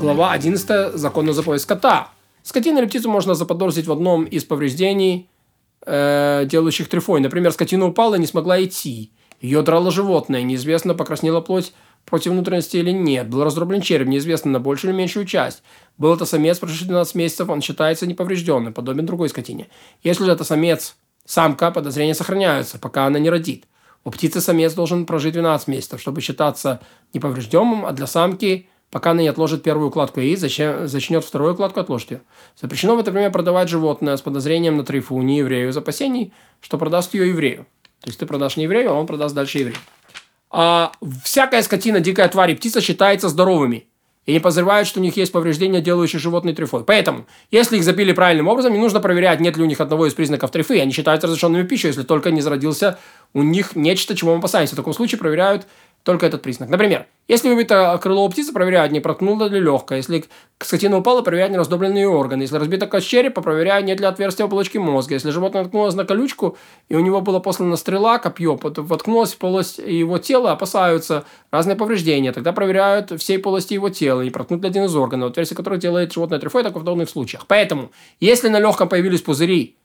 [0.00, 0.94] Глава 11.
[0.94, 2.08] Закон на заповедь скота.
[2.42, 5.28] Скотину или птицу можно заподозрить в одном из повреждений,
[5.84, 7.20] э, делающих трифой.
[7.20, 9.12] Например, скотина упала и не смогла идти.
[9.42, 11.74] Ее драло животное, неизвестно, покраснела плоть
[12.06, 13.28] против внутренности или нет.
[13.28, 15.62] Был раздроблен череп, неизвестно, на большую или меньшую часть.
[15.98, 19.68] Был это самец, прошедший 12 месяцев, он считается неповрежденным, подобен другой скотине.
[20.02, 20.96] Если же это самец,
[21.26, 23.66] самка, подозрения сохраняются, пока она не родит.
[24.04, 26.80] У птицы самец должен прожить 12 месяцев, чтобы считаться
[27.12, 32.10] неповрежденным, а для самки, пока она не отложит первую укладку яиц, зачнет вторую укладку, отложит
[32.10, 32.20] ее.
[32.60, 36.78] Запрещено в это время продавать животное с подозрением на трифу не еврею из опасений, что
[36.78, 37.66] продаст ее еврею.
[38.00, 39.78] То есть ты продашь не еврею, а он продаст дальше еврею.
[40.50, 43.86] А всякая скотина, дикая тварь и птица считается здоровыми
[44.26, 46.84] и не подозревают, что у них есть повреждения, делающие животные трифой.
[46.84, 50.14] Поэтому, если их забили правильным образом, не нужно проверять, нет ли у них одного из
[50.14, 50.80] признаков трифы.
[50.80, 52.98] Они считаются разрешенными пищей, если только не зародился
[53.32, 54.74] у них нечто, чего мы опасаемся.
[54.74, 55.66] В таком случае проверяют
[56.02, 56.70] только этот признак.
[56.70, 59.98] Например, если выбито крыло у птицы, проверяют, не проткнуло ли легкое.
[59.98, 60.24] Если
[60.58, 62.42] скотина упала, проверяют, не раздобленные органы.
[62.42, 65.14] Если разбита кость черепа, проверяют, нет ли отверстия оболочки мозга.
[65.14, 66.56] Если животное наткнулось на колючку,
[66.88, 72.32] и у него была послана стрела, копье, воткнулось в полость его тела, опасаются разные повреждения.
[72.32, 76.12] Тогда проверяют всей полости его тела и проткнут ли один из органов, отверстие которых делает
[76.12, 77.46] животное трифой, так в подобных случаях.
[77.46, 79.76] Поэтому, если на легком появились пузыри,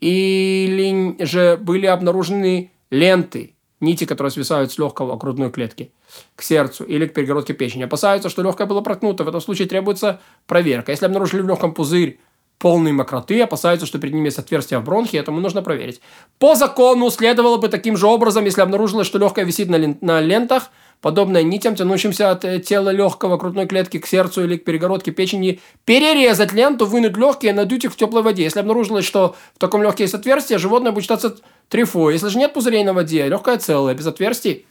[0.00, 5.92] или же были обнаружены ленты, нити, которые свисают с легкого грудной клетки
[6.36, 7.84] к сердцу или к перегородке печени.
[7.84, 9.24] Опасаются, что легкое было проткнуто.
[9.24, 10.92] В этом случае требуется проверка.
[10.92, 12.20] Если обнаружили в легком пузырь
[12.58, 16.02] полной мокроты, опасаются, что перед ним есть отверстие в бронхе, этому нужно проверить.
[16.38, 20.20] По закону следовало бы таким же образом, если обнаружилось, что легкое висит на, лен- на
[20.20, 20.70] лентах,
[21.00, 25.60] подобное нитям, тянущимся от э, тела легкого грудной клетки к сердцу или к перегородке печени,
[25.84, 28.42] перерезать ленту, вынуть легкие, надуть их в теплой воде.
[28.42, 31.36] Если обнаружилось, что в таком легкие есть отверстие, животное будет считаться
[31.68, 32.14] трифой.
[32.14, 34.66] Если же нет пузырей на воде, легкое целое, без отверстий,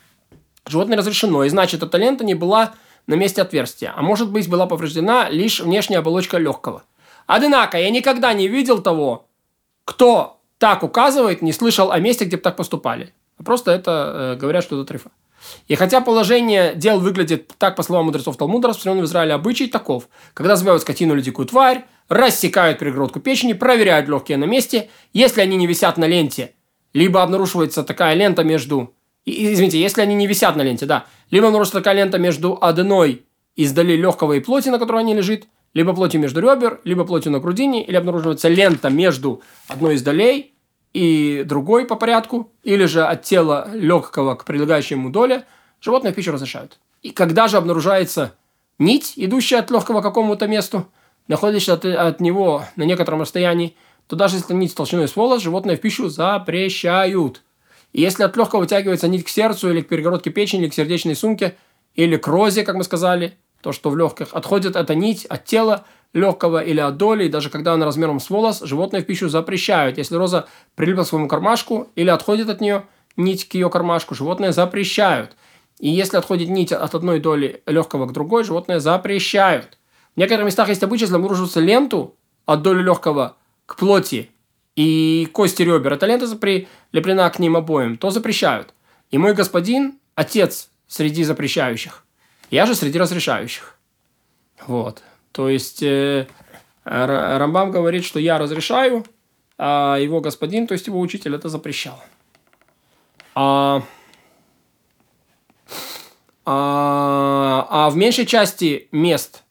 [0.66, 1.44] животное разрешено.
[1.44, 2.74] И значит, эта лента не была
[3.08, 6.84] на месте отверстия, а может быть была повреждена лишь внешняя оболочка легкого.
[7.26, 9.28] Однако я никогда не видел того,
[9.86, 13.14] кто так указывает, не слышал о месте, где бы так поступали.
[13.44, 15.10] Просто это э, говорят, что это трифа.
[15.68, 20.10] И хотя положение дел выглядит так, по словам мудрецов Талмуда, распространенный в Израиле обычай таков.
[20.34, 24.90] Когда забивают скотину или дикую тварь, рассекают перегородку печени, проверяют легкие на месте.
[25.14, 26.54] Если они не висят на ленте,
[26.94, 28.94] либо обнаруживается такая лента между...
[29.26, 31.06] Извините, если они не висят на ленте, да.
[31.30, 33.26] Либо обнаруживается такая лента между одной
[33.56, 37.32] из долей легкого и плоти, на которой они лежит, либо плотью между ребер, либо плотью
[37.32, 40.54] на грудине, или обнаруживается лента между одной из долей
[40.94, 45.46] и другой по порядку, или же от тела легкого к прилегающему доле,
[45.82, 46.80] животное в пищу разрешают.
[47.02, 48.34] И когда же обнаружается
[48.78, 50.88] нить, идущая от легкого к какому-то месту,
[51.28, 53.76] находящаяся от, от него на некотором расстоянии,
[54.08, 57.44] то даже если нить толщиной с волос, животное в пищу запрещают.
[57.94, 61.16] И если от легкого вытягивается нить к сердцу или к перегородке печени, или к сердечной
[61.16, 61.56] сумке,
[61.96, 65.86] или к розе, как мы сказали, то, что в легких, отходит эта нить от тела
[66.14, 69.98] легкого или от доли, и даже когда она размером с волос, животное в пищу запрещают.
[69.98, 72.84] Если роза прилипла к своему кармашку или отходит от нее
[73.16, 75.36] нить к ее кармашку, животное запрещают.
[75.80, 79.78] И если отходит нить от одной доли легкого к другой, животное запрещают.
[80.16, 82.16] В некоторых местах есть обычай, обнаруживается ленту
[82.46, 84.30] от доли легкого к плоти
[84.80, 88.74] и кости ребер, эта лента прилеплена к ним обоим, то запрещают.
[89.12, 92.06] И мой господин– отец среди запрещающих.
[92.50, 93.78] Я же среди разрешающих.
[94.66, 95.04] Вот.
[95.32, 96.28] То есть э,
[96.84, 99.06] Рамбам говорит, что я разрешаю,
[99.58, 102.02] а его господин, то есть его учитель, это запрещал.
[103.36, 103.84] А,
[106.46, 109.44] а, а в меньшей части мест–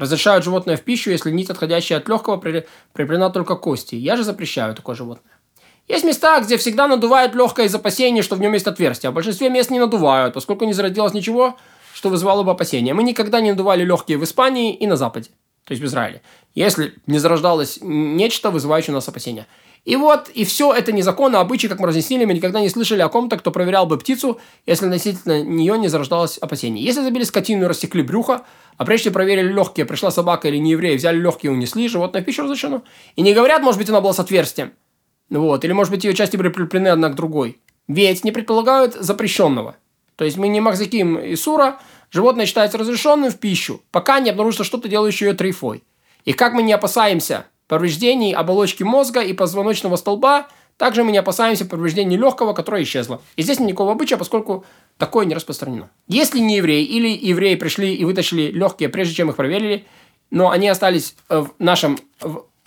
[0.00, 3.96] Разрешают животное в пищу, если нить, отходящая от легкого, прикреплена только кости.
[3.96, 5.34] Я же запрещаю такое животное.
[5.88, 9.08] Есть места, где всегда надувают легкое из опасения, что в нем есть отверстие.
[9.08, 11.58] А в большинстве мест не надувают, поскольку не зародилось ничего,
[12.00, 12.94] что вызывало бы опасения.
[12.94, 15.28] Мы никогда не надували легкие в Испании и на Западе,
[15.66, 16.22] то есть в Израиле.
[16.54, 19.46] Если не зарождалось нечто, вызывающее у нас опасения.
[19.84, 23.10] И вот, и все это незаконно, обычаи, как мы разъяснили, мы никогда не слышали о
[23.10, 26.82] ком-то, кто проверял бы птицу, если относительно нее не зарождалось опасение.
[26.82, 28.46] Если забили скотину и рассекли брюхо,
[28.78, 32.24] а прежде проверили легкие, пришла собака или не еврей, взяли легкие и унесли, животное в
[32.24, 32.82] пищу разрешено.
[33.16, 34.72] И не говорят, может быть, она была с отверстием.
[35.28, 37.58] Вот, или, может быть, ее части были прикреплены одна к другой.
[37.88, 39.76] Ведь не предполагают запрещенного.
[40.20, 41.78] То есть мы не махзаким и сура,
[42.10, 45.82] животное считается разрешенным в пищу, пока не обнаружится что-то, делающее ее трейфой.
[46.26, 51.64] И как мы не опасаемся повреждений оболочки мозга и позвоночного столба, также мы не опасаемся
[51.64, 53.22] повреждений легкого, которое исчезло.
[53.36, 54.66] И здесь нет никакого обычая, поскольку
[54.98, 55.88] такое не распространено.
[56.06, 59.86] Если не евреи или евреи пришли и вытащили легкие, прежде чем их проверили,
[60.30, 61.98] но они остались в нашем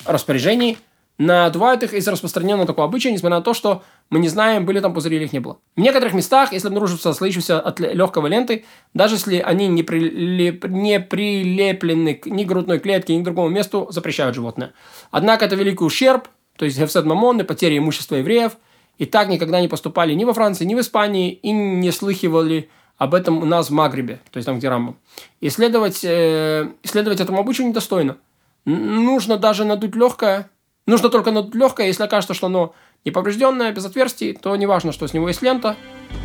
[0.06, 0.80] распоряжении,
[1.20, 4.94] надувают их из распространенного такого обычая, несмотря на то, что Мы не знаем, были там
[4.94, 5.58] пузыри или их не было.
[5.76, 11.00] В некоторых местах, если обнаружится слоящийся от легкого ленты, даже если они не, прилеп, не
[11.00, 14.74] прилеплены к ни грудной клетке, ни к другому месту, запрещают животное.
[15.10, 16.28] Однако это великий ущерб,
[16.58, 18.58] то есть Гефсет Мамон потери имущества евреев,
[18.98, 23.16] и так никогда не поступали ни во Франции, ни в Испании, и не слыхивали об
[23.16, 24.98] этом у нас в Магрибе, то есть там, где Рамбам.
[25.42, 28.18] Исследовать, э, исследовать этому обычаю недостойно.
[28.66, 30.50] Нужно даже надуть легкое,
[30.86, 32.74] нужно только надуть легкое, если окажется, что оно
[33.06, 35.76] неповрежденное, без отверстий, то неважно, что с него есть лента,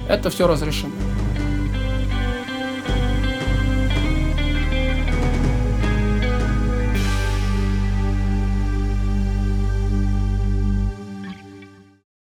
[0.08, 0.92] это все разрешено.